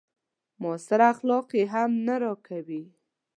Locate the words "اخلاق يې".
1.13-1.63